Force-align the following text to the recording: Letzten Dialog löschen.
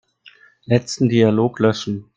Letzten 0.65 1.09
Dialog 1.09 1.59
löschen. 1.59 2.05